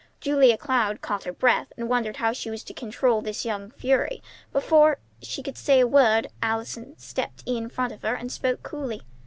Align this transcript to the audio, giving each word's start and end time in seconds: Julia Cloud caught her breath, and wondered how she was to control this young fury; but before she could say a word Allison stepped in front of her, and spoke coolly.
Julia 0.19 0.57
Cloud 0.57 1.01
caught 1.01 1.25
her 1.25 1.31
breath, 1.31 1.71
and 1.77 1.87
wondered 1.87 2.17
how 2.17 2.33
she 2.33 2.49
was 2.49 2.63
to 2.63 2.73
control 2.73 3.21
this 3.21 3.45
young 3.45 3.69
fury; 3.69 4.23
but 4.51 4.61
before 4.61 4.97
she 5.21 5.43
could 5.43 5.59
say 5.59 5.79
a 5.79 5.87
word 5.87 6.25
Allison 6.41 6.97
stepped 6.97 7.43
in 7.45 7.69
front 7.69 7.93
of 7.93 8.01
her, 8.01 8.15
and 8.15 8.31
spoke 8.31 8.63
coolly. 8.63 9.03